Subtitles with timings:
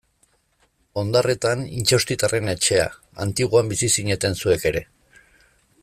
[1.01, 2.87] Ondarretan Intxaustitarren etxea,
[3.27, 4.83] Antiguan bizi zineten zuek ere.